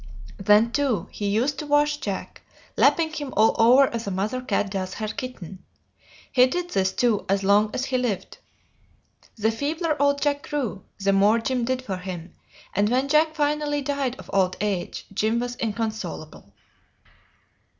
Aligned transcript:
Then, 0.39 0.71
too, 0.71 1.09
he 1.11 1.27
used 1.27 1.59
to 1.59 1.67
wash 1.67 1.97
Jack, 1.97 2.41
lapping 2.75 3.13
him 3.13 3.31
all 3.37 3.55
over 3.59 3.85
as 3.93 4.07
a 4.07 4.09
mother 4.09 4.41
cat 4.41 4.71
does 4.71 4.95
her 4.95 5.07
kitten. 5.07 5.63
He 6.31 6.47
did 6.47 6.71
this, 6.71 6.91
too, 6.91 7.23
as 7.29 7.43
long 7.43 7.69
as 7.71 7.85
he 7.85 7.99
lived. 7.99 8.39
The 9.35 9.51
feebler 9.51 10.01
old 10.01 10.19
Jack 10.19 10.49
grew 10.49 10.83
the 10.99 11.13
more 11.13 11.37
Jim 11.37 11.65
did 11.65 11.83
for 11.83 11.97
him, 11.97 12.33
and 12.73 12.89
when 12.89 13.09
Jack 13.09 13.35
finally 13.35 13.83
died 13.83 14.15
of 14.15 14.31
old 14.33 14.57
age, 14.59 15.05
Jim 15.13 15.39
was 15.39 15.55
inconsolable." 15.57 16.51